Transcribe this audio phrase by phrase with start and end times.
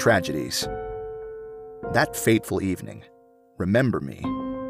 [0.00, 0.66] Tragedies.
[1.92, 3.04] That fateful evening,
[3.58, 4.18] Remember Me,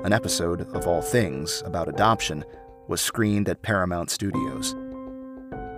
[0.02, 2.44] an episode of All Things about adoption,
[2.88, 4.74] was screened at Paramount Studios.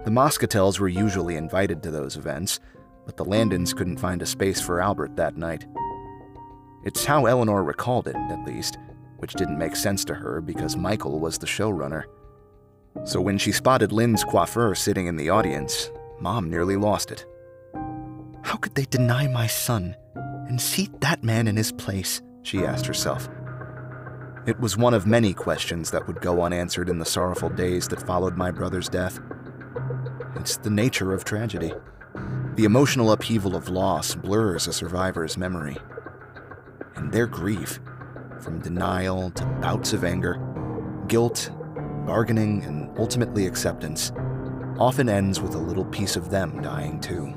[0.06, 2.60] The Moscatels were usually invited to those events,
[3.04, 5.66] but the Landons couldn't find a space for Albert that night.
[6.86, 8.78] It's how Eleanor recalled it, at least,
[9.18, 12.04] which didn't make sense to her because Michael was the showrunner.
[13.04, 17.26] So when she spotted Lynn's coiffeur sitting in the audience, Mom nearly lost it.
[18.42, 22.20] How could they deny my son and seat that man in his place?
[22.42, 23.28] she asked herself.
[24.44, 28.04] It was one of many questions that would go unanswered in the sorrowful days that
[28.04, 29.20] followed my brother's death.
[30.34, 31.72] It's the nature of tragedy.
[32.56, 35.76] The emotional upheaval of loss blurs a survivor's memory.
[36.96, 37.78] And their grief,
[38.40, 40.40] from denial to bouts of anger,
[41.06, 41.50] guilt,
[42.04, 44.10] bargaining, and ultimately acceptance,
[44.78, 47.32] often ends with a little piece of them dying too.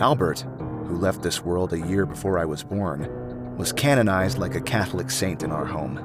[0.00, 0.40] Albert,
[0.86, 5.10] who left this world a year before I was born, was canonized like a Catholic
[5.10, 6.04] saint in our home.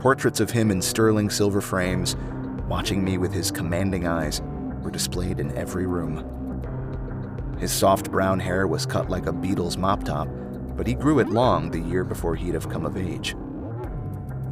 [0.00, 2.16] Portraits of him in sterling silver frames,
[2.68, 4.40] watching me with his commanding eyes,
[4.82, 6.24] were displayed in every room.
[7.58, 10.28] His soft brown hair was cut like a Beatles mop top,
[10.74, 13.32] but he grew it long the year before he'd have come of age.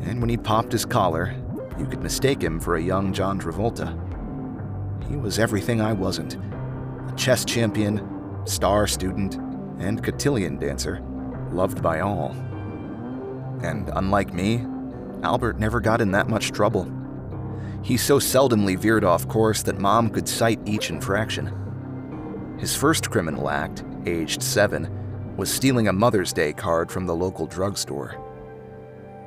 [0.03, 1.35] And when he popped his collar,
[1.79, 3.97] you could mistake him for a young John Travolta.
[5.09, 6.37] He was everything I wasn't
[7.09, 8.18] a chess champion,
[8.49, 9.37] star student,
[9.79, 11.03] and cotillion dancer,
[11.53, 12.31] loved by all.
[13.63, 14.65] And unlike me,
[15.23, 16.91] Albert never got in that much trouble.
[17.83, 22.57] He so seldomly veered off course that mom could cite each infraction.
[22.59, 27.47] His first criminal act, aged seven, was stealing a Mother's Day card from the local
[27.47, 28.17] drugstore.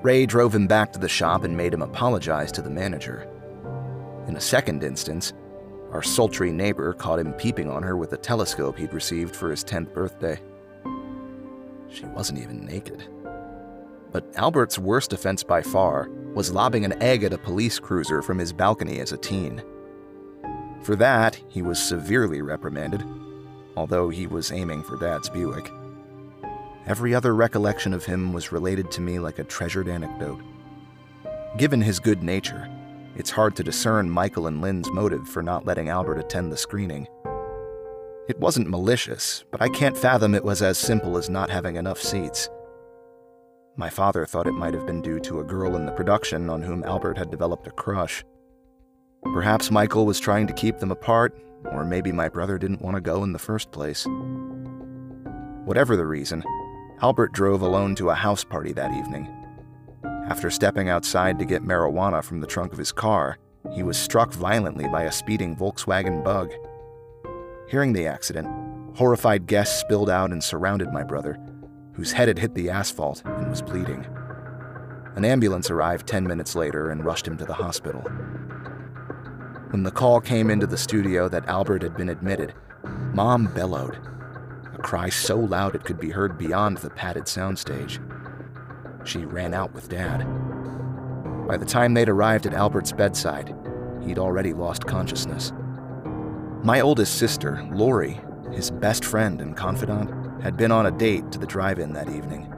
[0.03, 3.27] Ray drove him back to the shop and made him apologize to the manager.
[4.27, 5.33] In a second instance,
[5.91, 9.63] our sultry neighbor caught him peeping on her with a telescope he'd received for his
[9.63, 10.39] 10th birthday.
[11.89, 13.03] She wasn't even naked.
[14.11, 18.37] But Albert's worst offense by far was lobbing an egg at a police cruiser from
[18.37, 19.61] his balcony as a teen.
[20.83, 23.03] For that, he was severely reprimanded,
[23.75, 25.69] although he was aiming for Dad's Buick.
[26.87, 30.41] Every other recollection of him was related to me like a treasured anecdote.
[31.57, 32.67] Given his good nature,
[33.15, 37.07] it's hard to discern Michael and Lynn's motive for not letting Albert attend the screening.
[38.29, 42.01] It wasn't malicious, but I can't fathom it was as simple as not having enough
[42.01, 42.49] seats.
[43.75, 46.61] My father thought it might have been due to a girl in the production on
[46.61, 48.23] whom Albert had developed a crush.
[49.33, 51.37] Perhaps Michael was trying to keep them apart,
[51.71, 54.05] or maybe my brother didn't want to go in the first place.
[55.65, 56.43] Whatever the reason,
[57.01, 59.27] Albert drove alone to a house party that evening.
[60.31, 63.37] After stepping outside to get marijuana from the trunk of his car,
[63.73, 66.53] he was struck violently by a speeding Volkswagen bug.
[67.67, 68.47] Hearing the accident,
[68.95, 71.37] horrified guests spilled out and surrounded my brother,
[71.95, 74.07] whose head had hit the asphalt and was bleeding.
[75.17, 77.99] An ambulance arrived 10 minutes later and rushed him to the hospital.
[79.71, 82.53] When the call came into the studio that Albert had been admitted,
[83.13, 83.97] Mom bellowed,
[84.73, 87.99] a cry so loud it could be heard beyond the padded soundstage.
[89.03, 90.25] She ran out with Dad.
[91.47, 93.55] By the time they'd arrived at Albert's bedside,
[94.05, 95.51] he'd already lost consciousness.
[96.63, 101.39] My oldest sister, Lori, his best friend and confidant, had been on a date to
[101.39, 102.53] the drive in that evening.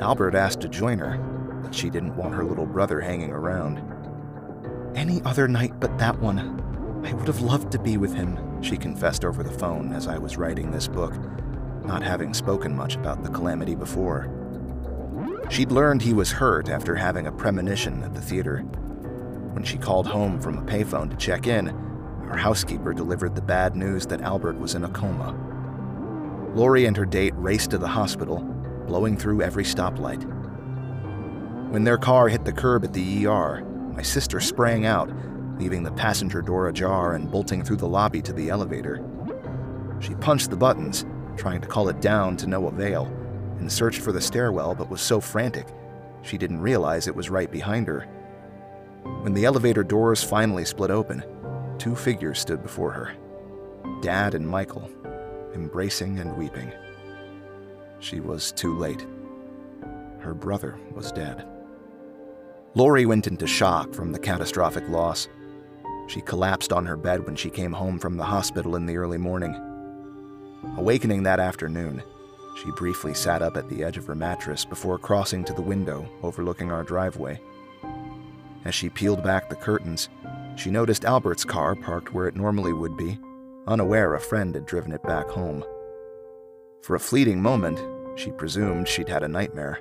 [0.00, 1.18] Albert asked to join her,
[1.62, 3.82] but she didn't want her little brother hanging around.
[4.96, 8.76] Any other night but that one, I would have loved to be with him, she
[8.76, 11.14] confessed over the phone as I was writing this book,
[11.84, 14.39] not having spoken much about the calamity before.
[15.50, 18.60] She'd learned he was hurt after having a premonition at the theater.
[19.52, 21.66] When she called home from a payphone to check in,
[22.28, 25.36] her housekeeper delivered the bad news that Albert was in a coma.
[26.54, 28.38] Lori and her date raced to the hospital,
[28.86, 30.22] blowing through every stoplight.
[31.72, 35.10] When their car hit the curb at the ER, my sister sprang out,
[35.58, 39.04] leaving the passenger door ajar and bolting through the lobby to the elevator.
[39.98, 41.04] She punched the buttons,
[41.36, 43.12] trying to call it down to no avail
[43.60, 45.66] and searched for the stairwell but was so frantic
[46.22, 48.06] she didn't realize it was right behind her.
[49.22, 51.24] When the elevator doors finally split open,
[51.78, 53.12] two figures stood before her
[54.02, 54.90] Dad and Michael,
[55.54, 56.72] embracing and weeping.
[57.98, 59.06] She was too late.
[60.20, 61.46] Her brother was dead.
[62.74, 65.28] Lori went into shock from the catastrophic loss.
[66.08, 69.18] She collapsed on her bed when she came home from the hospital in the early
[69.18, 69.54] morning.
[70.76, 72.02] Awakening that afternoon,
[72.56, 76.08] she briefly sat up at the edge of her mattress before crossing to the window
[76.22, 77.40] overlooking our driveway.
[78.64, 80.08] As she peeled back the curtains,
[80.56, 83.18] she noticed Albert's car parked where it normally would be,
[83.66, 85.64] unaware a friend had driven it back home.
[86.82, 87.80] For a fleeting moment,
[88.18, 89.80] she presumed she'd had a nightmare.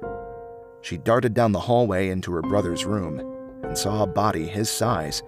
[0.81, 3.19] She darted down the hallway into her brother's room
[3.63, 5.21] and saw a body his size,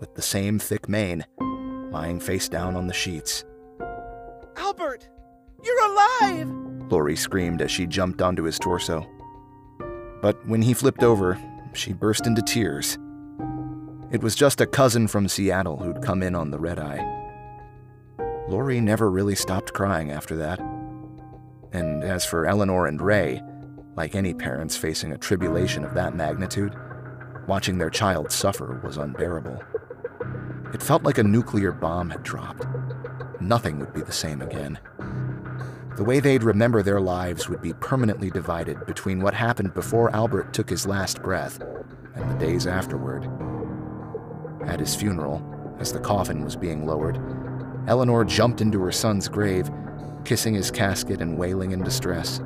[0.00, 1.24] with the same thick mane,
[1.90, 3.44] lying face down on the sheets.
[4.56, 5.08] Albert!
[5.62, 6.65] You're alive!
[6.90, 9.06] Lori screamed as she jumped onto his torso.
[10.22, 11.38] But when he flipped over,
[11.72, 12.98] she burst into tears.
[14.10, 17.12] It was just a cousin from Seattle who'd come in on the red eye.
[18.48, 20.60] Lori never really stopped crying after that.
[21.72, 23.42] And as for Eleanor and Ray,
[23.96, 26.74] like any parents facing a tribulation of that magnitude,
[27.48, 29.60] watching their child suffer was unbearable.
[30.72, 32.66] It felt like a nuclear bomb had dropped.
[33.40, 34.78] Nothing would be the same again.
[35.96, 40.52] The way they'd remember their lives would be permanently divided between what happened before Albert
[40.52, 41.58] took his last breath
[42.14, 43.26] and the days afterward.
[44.66, 45.42] At his funeral,
[45.78, 47.18] as the coffin was being lowered,
[47.88, 49.70] Eleanor jumped into her son's grave,
[50.26, 52.42] kissing his casket and wailing in distress.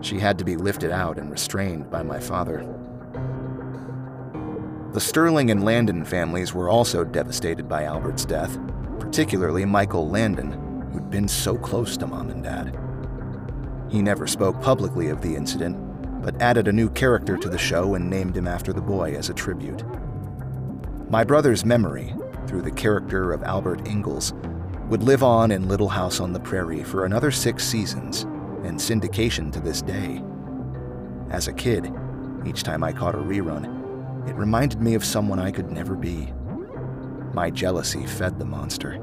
[0.00, 2.66] She had to be lifted out and restrained by my father.
[4.92, 8.58] The Sterling and Landon families were also devastated by Albert's death,
[8.98, 10.59] particularly Michael Landon,
[10.92, 12.78] who'd been so close to mom and dad.
[13.90, 15.76] He never spoke publicly of the incident,
[16.22, 19.28] but added a new character to the show and named him after the boy as
[19.28, 19.82] a tribute.
[21.10, 22.14] My brother's memory,
[22.46, 24.32] through the character of Albert Ingalls,
[24.88, 28.22] would live on in Little House on the Prairie for another six seasons
[28.64, 30.22] and syndication to this day.
[31.30, 31.92] As a kid,
[32.44, 36.32] each time I caught a rerun, it reminded me of someone I could never be.
[37.32, 39.00] My jealousy fed the monster.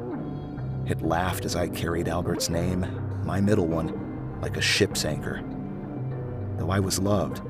[0.88, 2.86] It laughed as I carried Albert's name,
[3.26, 5.44] my middle one, like a ship's anchor.
[6.58, 7.42] Though I was loved,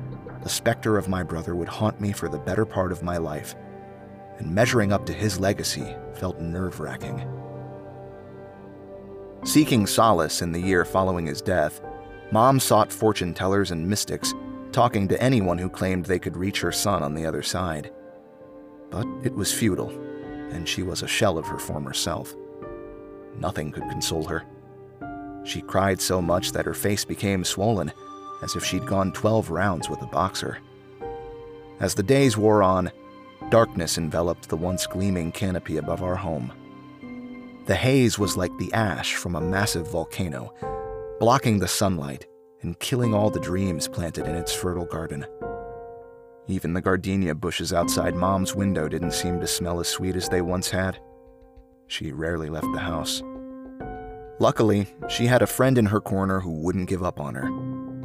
[0.42, 3.54] the specter of my brother would haunt me for the better part of my life,
[4.38, 7.24] and measuring up to his legacy felt nerve wracking.
[9.44, 11.80] Seeking solace in the year following his death,
[12.32, 14.34] Mom sought fortune tellers and mystics,
[14.72, 17.92] talking to anyone who claimed they could reach her son on the other side.
[18.90, 19.90] But it was futile,
[20.50, 22.34] and she was a shell of her former self.
[23.38, 24.44] Nothing could console her.
[25.44, 27.92] She cried so much that her face became swollen,
[28.42, 30.58] as if she'd gone 12 rounds with a boxer.
[31.80, 32.90] As the days wore on,
[33.50, 36.52] darkness enveloped the once gleaming canopy above our home.
[37.66, 40.52] The haze was like the ash from a massive volcano,
[41.20, 42.26] blocking the sunlight
[42.62, 45.26] and killing all the dreams planted in its fertile garden.
[46.46, 50.40] Even the gardenia bushes outside Mom's window didn't seem to smell as sweet as they
[50.40, 50.98] once had.
[51.88, 53.22] She rarely left the house.
[54.38, 57.48] Luckily, she had a friend in her corner who wouldn't give up on her.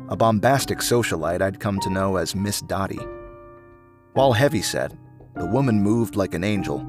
[0.10, 3.06] A bombastic socialite I'd come to know as Miss Dottie.
[4.14, 4.94] While heavyset,
[5.36, 6.80] the woman moved like an angel,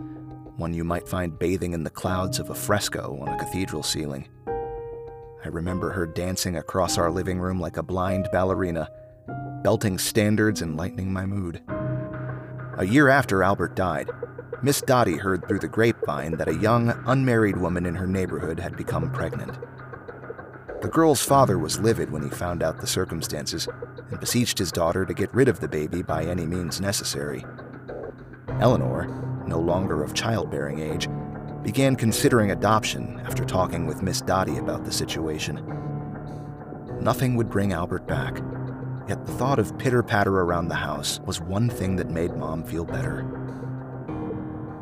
[0.56, 4.28] one you might find bathing in the clouds of a fresco on a cathedral ceiling.
[4.46, 8.88] I remember her dancing across our living room like a blind ballerina,
[9.62, 11.60] belting standards and lightening my mood.
[12.78, 14.10] A year after Albert died,
[14.64, 18.78] Miss Dottie heard through the grapevine that a young, unmarried woman in her neighborhood had
[18.78, 19.58] become pregnant.
[20.80, 23.68] The girl's father was livid when he found out the circumstances
[24.10, 27.44] and beseeched his daughter to get rid of the baby by any means necessary.
[28.58, 29.06] Eleanor,
[29.46, 31.10] no longer of childbearing age,
[31.62, 35.62] began considering adoption after talking with Miss Dottie about the situation.
[37.02, 38.40] Nothing would bring Albert back,
[39.10, 42.64] yet the thought of pitter patter around the house was one thing that made Mom
[42.64, 43.43] feel better.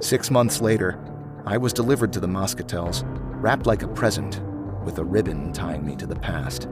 [0.02, 0.99] Six months later,
[1.47, 3.04] I was delivered to the Moscatels,
[3.40, 4.42] wrapped like a present,
[4.85, 6.62] with a ribbon tying me to the past.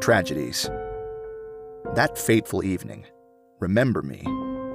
[0.00, 0.70] Tragedies.
[1.96, 3.06] That fateful evening,
[3.58, 4.22] Remember Me,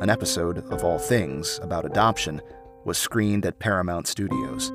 [0.02, 2.42] an episode of All Things about adoption,
[2.84, 4.74] was screened at Paramount Studios.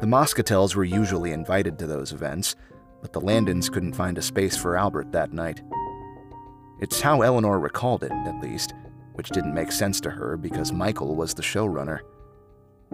[0.00, 2.54] The Moscatels were usually invited to those events,
[3.02, 5.60] but the Landons couldn't find a space for Albert that night.
[6.80, 8.74] It's how Eleanor recalled it, at least,
[9.14, 12.00] which didn't make sense to her because Michael was the showrunner.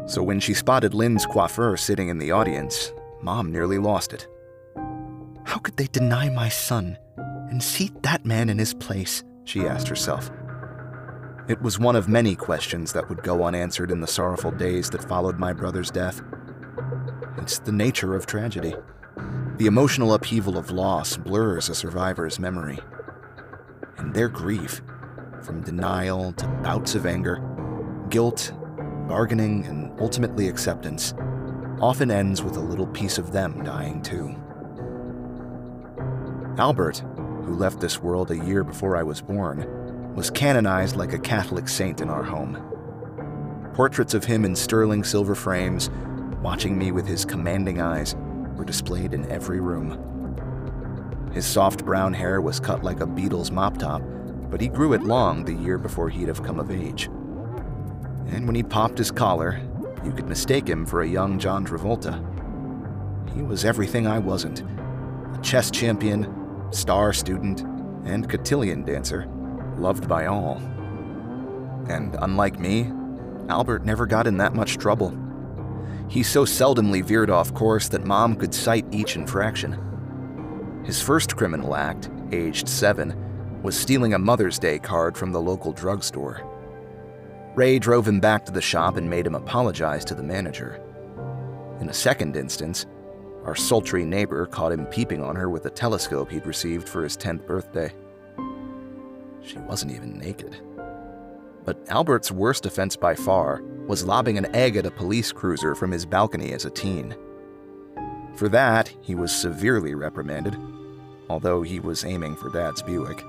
[0.06, 4.26] So when she spotted Lynn's coiffeur sitting in the audience, Mom nearly lost it.
[5.44, 6.99] How could they deny my son
[7.50, 9.23] and seat that man in his place?
[9.44, 10.30] she asked herself.
[11.49, 15.06] It was one of many questions that would go unanswered in the sorrowful days that
[15.06, 16.23] followed my brother's death.
[17.38, 18.75] It's the nature of tragedy.
[19.57, 22.79] The emotional upheaval of loss blurs a survivor's memory.
[23.99, 24.83] And their grief,
[25.43, 27.43] from denial to bouts of anger,
[28.09, 28.53] guilt,
[29.09, 31.12] bargaining, and ultimately acceptance,
[31.81, 34.35] often ends with a little piece of them dying too.
[36.57, 41.19] Albert, who left this world a year before I was born, was canonized like a
[41.19, 42.62] Catholic saint in our home.
[43.75, 45.91] Portraits of him in sterling silver frames,
[46.45, 48.15] watching me with his commanding eyes,
[48.55, 51.31] were displayed in every room.
[51.33, 54.03] His soft brown hair was cut like a Beatles mop top,
[54.51, 57.07] but he grew it long the year before he'd have come of age.
[58.27, 59.59] And when he popped his collar,
[60.05, 62.23] you could mistake him for a young John Travolta.
[63.35, 66.31] He was everything I wasn't a chess champion,
[66.73, 67.63] star student,
[68.05, 69.27] and cotillion dancer,
[69.79, 70.59] loved by all.
[71.89, 72.93] And unlike me,
[73.49, 75.19] Albert never got in that much trouble.
[76.08, 80.82] He so seldomly veered off course that mom could cite each infraction.
[80.84, 83.14] His first criminal act, aged seven,
[83.62, 86.42] was stealing a Mother's Day card from the local drugstore.
[87.54, 90.80] Ray drove him back to the shop and made him apologize to the manager.
[91.80, 92.87] In a second instance,
[93.44, 97.16] our sultry neighbor caught him peeping on her with a telescope he'd received for his
[97.16, 97.92] 10th birthday.
[99.42, 100.56] She wasn't even naked.
[101.64, 105.91] But Albert's worst offense by far was lobbing an egg at a police cruiser from
[105.91, 107.14] his balcony as a teen.
[108.35, 110.57] For that, he was severely reprimanded,
[111.29, 113.23] although he was aiming for Dad's Buick.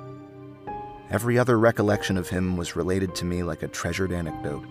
[1.12, 4.66] Every other recollection of him was related to me like a treasured anecdote.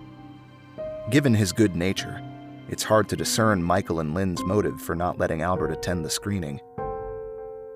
[1.11, 2.21] Given his good nature,
[2.69, 6.61] it's hard to discern Michael and Lynn's motive for not letting Albert attend the screening.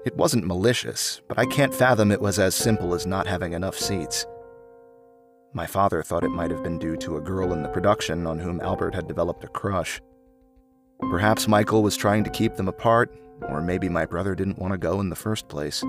[0.04, 3.78] It wasn't malicious, but I can't fathom it was as simple as not having enough
[3.78, 4.26] seats.
[5.54, 8.38] My father thought it might have been due to a girl in the production on
[8.38, 10.00] whom Albert had developed a crush.
[11.10, 13.10] Perhaps Michael was trying to keep them apart,
[13.48, 15.82] or maybe my brother didn't want to go in the first place.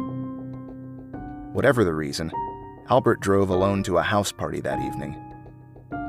[1.51, 2.31] Whatever the reason,
[2.89, 5.15] Albert drove alone to a house party that evening.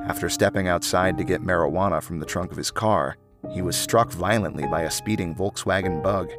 [0.06, 3.16] After stepping outside to get marijuana from the trunk of his car,
[3.52, 6.30] he was struck violently by a speeding Volkswagen bug.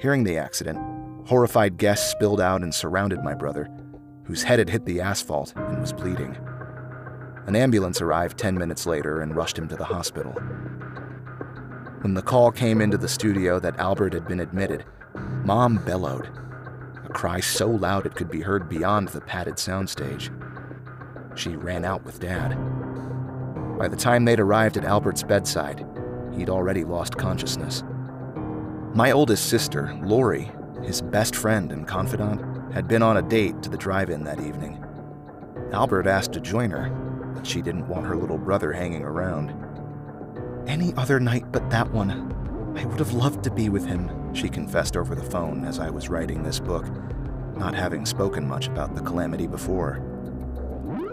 [0.00, 0.78] Hearing the accident,
[1.26, 3.68] horrified guests spilled out and surrounded my brother,
[4.24, 6.36] whose head had hit the asphalt and was bleeding.
[7.46, 10.32] An ambulance arrived 10 minutes later and rushed him to the hospital.
[12.02, 14.84] When the call came into the studio that Albert had been admitted,
[15.44, 16.28] Mom bellowed
[17.04, 20.30] a cry so loud it could be heard beyond the padded soundstage.
[21.36, 22.56] She ran out with Dad.
[23.78, 25.84] By the time they'd arrived at Albert's bedside,
[26.36, 27.82] he'd already lost consciousness.
[28.94, 30.50] My oldest sister, Lori,
[30.82, 34.40] his best friend and confidant, had been on a date to the drive in that
[34.40, 34.82] evening.
[35.72, 36.90] Albert asked to join her,
[37.34, 39.54] but she didn't want her little brother hanging around.
[40.66, 42.10] Any other night but that one,
[42.76, 45.90] I would have loved to be with him, she confessed over the phone as I
[45.90, 46.86] was writing this book,
[47.56, 50.00] not having spoken much about the calamity before.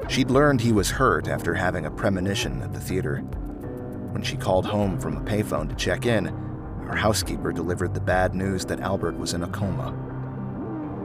[0.07, 3.17] She'd learned he was hurt after having a premonition at the theater.
[4.11, 6.29] When she called home from a payphone to check in,
[6.87, 9.93] our housekeeper delivered the bad news that Albert was in a coma.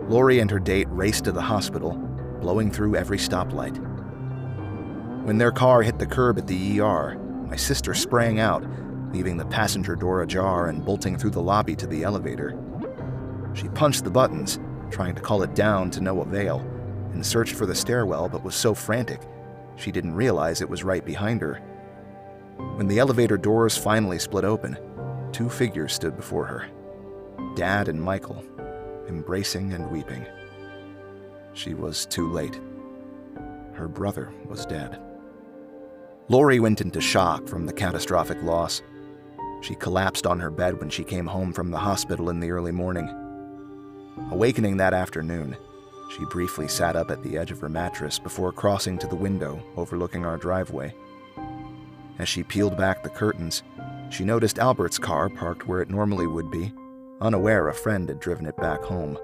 [0.09, 1.93] Lori and her date raced to the hospital,
[2.41, 3.77] blowing through every stoplight.
[5.25, 7.19] When their car hit the curb at the ER,
[7.49, 8.65] my sister sprang out
[9.15, 12.59] leaving the passenger door ajar and bolting through the lobby to the elevator.
[13.55, 14.59] She punched the buttons,
[14.91, 16.59] trying to call it down to no avail,
[17.13, 19.21] and searched for the stairwell but was so frantic
[19.77, 21.61] she didn't realize it was right behind her.
[22.75, 24.77] When the elevator doors finally split open,
[25.33, 26.67] two figures stood before her
[27.55, 28.45] Dad and Michael,
[29.09, 30.27] embracing and weeping.
[31.53, 32.61] She was too late.
[33.73, 35.01] Her brother was dead.
[36.29, 38.83] Lori went into shock from the catastrophic loss.
[39.61, 42.73] She collapsed on her bed when she came home from the hospital in the early
[42.73, 43.09] morning.
[44.31, 45.57] Awakening that afternoon,
[46.17, 49.63] she briefly sat up at the edge of her mattress before crossing to the window
[49.77, 50.95] overlooking our driveway.
[52.19, 53.63] As she peeled back the curtains,
[54.11, 56.73] she noticed Albert's car parked where it normally would be,
[57.25, 59.19] unaware a friend had driven it back home.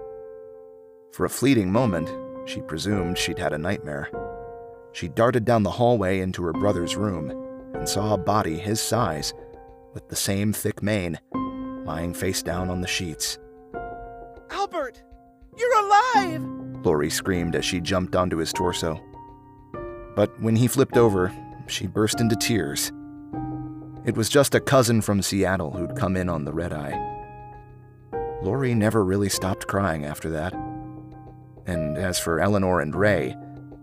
[1.12, 2.08] For a fleeting moment,
[2.48, 4.10] she presumed she'd had a nightmare.
[4.92, 7.30] She darted down the hallway into her brother's room
[7.74, 9.32] and saw a body his size
[9.94, 11.18] with the same thick mane,
[11.84, 13.38] lying face down on the sheets.
[14.50, 15.02] Albert!
[15.56, 16.42] You're alive!
[16.84, 19.00] Lori screamed as she jumped onto his torso.
[20.16, 21.32] But when he flipped over,
[21.66, 22.92] she burst into tears.
[24.04, 27.19] It was just a cousin from Seattle who'd come in on the red eye.
[28.42, 30.54] Lori never really stopped crying after that.
[31.66, 33.36] And as for Eleanor and Ray,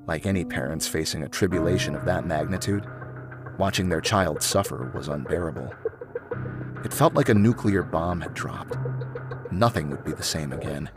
[0.08, 2.86] like any parents facing a tribulation of that magnitude,
[3.60, 5.72] watching their child suffer was unbearable.
[6.84, 8.78] It felt like a nuclear bomb had dropped.
[9.52, 10.90] Nothing would be the same again.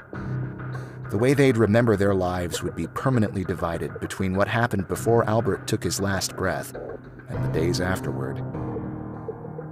[1.11, 5.67] The way they'd remember their lives would be permanently divided between what happened before Albert
[5.67, 6.75] took his last breath
[7.29, 8.43] and the days afterward.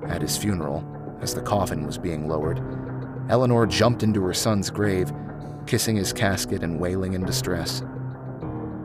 [0.09, 0.85] At his funeral,
[1.21, 2.59] as the coffin was being lowered,
[3.29, 5.13] Eleanor jumped into her son's grave,
[5.67, 7.83] kissing his casket and wailing in distress.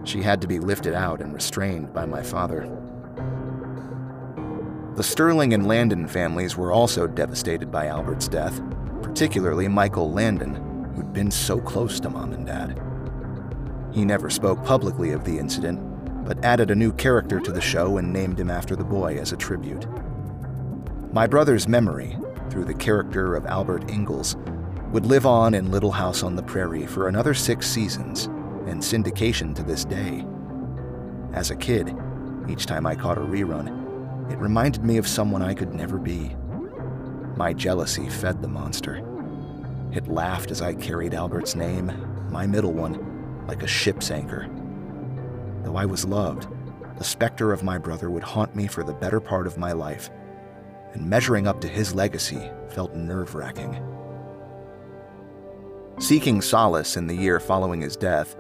[0.03, 2.69] She had to be lifted out and restrained by my father.
[4.95, 8.61] The Sterling and Landon families were also devastated by Albert's death,
[9.01, 10.55] particularly Michael Landon,
[10.93, 12.79] who'd been so close to mom and dad.
[13.93, 15.79] He never spoke publicly of the incident,
[16.25, 19.31] but added a new character to the show and named him after the boy as
[19.31, 19.87] a tribute.
[21.11, 22.17] My brother's memory,
[22.53, 24.35] through the character of Albert Ingalls,
[24.91, 28.25] would live on in Little House on the Prairie for another six seasons
[28.67, 30.23] and syndication to this day.
[31.33, 31.97] As a kid,
[32.47, 36.35] each time I caught a rerun, it reminded me of someone I could never be.
[37.35, 39.01] My jealousy fed the monster.
[39.91, 41.91] It laughed as I carried Albert's name,
[42.29, 44.47] my middle one, like a ship's anchor.
[45.63, 46.47] Though I was loved,
[46.99, 50.11] the specter of my brother would haunt me for the better part of my life,
[50.93, 53.83] and measuring up to his legacy felt nerve wracking.
[55.99, 58.35] Seeking solace in the year following his death,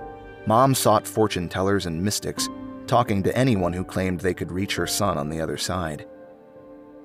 [0.45, 2.49] Mom sought fortune tellers and mystics,
[2.87, 6.05] talking to anyone who claimed they could reach her son on the other side.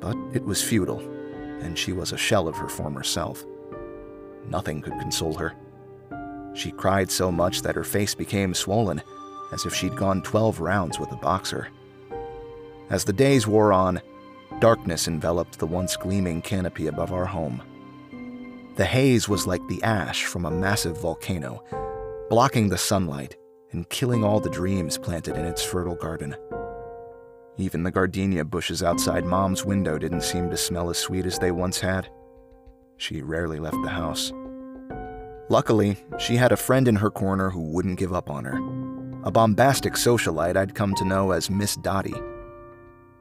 [0.00, 1.00] But it was futile,
[1.60, 3.44] and she was a shell of her former self.
[4.48, 5.54] Nothing could console her.
[6.54, 9.02] She cried so much that her face became swollen,
[9.52, 11.68] as if she'd gone 12 rounds with a boxer.
[12.90, 14.00] As the days wore on,
[14.60, 17.62] darkness enveloped the once gleaming canopy above our home.
[18.76, 21.64] The haze was like the ash from a massive volcano,
[22.30, 23.36] blocking the sunlight
[23.72, 26.36] and killing all the dreams planted in its fertile garden.
[27.56, 31.50] Even the gardenia bushes outside Mom's window didn't seem to smell as sweet as they
[31.50, 32.08] once had.
[32.98, 34.32] She rarely left the house.
[35.50, 38.58] Luckily, she had a friend in her corner who wouldn't give up on her.
[39.24, 42.14] A bombastic socialite I'd come to know as Miss Dottie.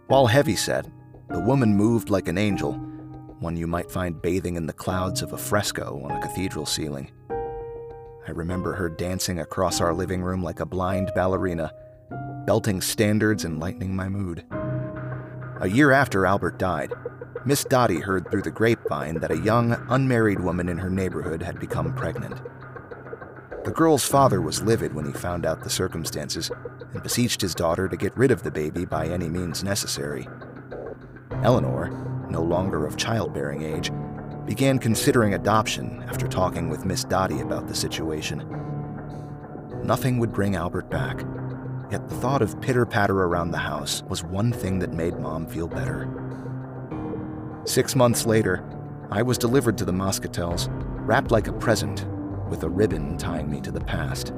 [0.08, 0.86] While heavyset,
[1.30, 2.74] the woman moved like an angel,
[3.40, 7.12] one you might find bathing in the clouds of a fresco on a cathedral ceiling.
[7.30, 11.72] I remember her dancing across our living room like a blind ballerina,
[12.46, 14.46] belting standards and lightening my mood.
[15.60, 16.94] A year after Albert died,
[17.46, 21.60] Miss Dottie heard through the grapevine that a young, unmarried woman in her neighborhood had
[21.60, 22.42] become pregnant.
[23.63, 26.52] The girl's father was livid when he found out the circumstances
[26.94, 30.28] and beseeched his daughter to get rid of the baby by any means necessary.
[31.43, 33.91] Eleanor, no longer of childbearing age,
[34.45, 38.45] began considering adoption after talking with Miss Dottie about the situation.
[39.84, 41.23] Nothing would bring Albert back,
[41.91, 45.45] yet the thought of pitter patter around the house was one thing that made Mom
[45.45, 46.10] feel better.
[47.65, 48.63] Six months later,
[49.12, 52.06] I was delivered to the Moscatels, wrapped like a present,
[52.50, 54.34] with a ribbon tying me to the past.